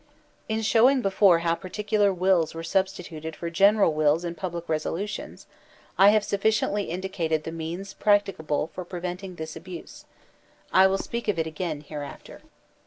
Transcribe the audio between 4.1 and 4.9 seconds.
in public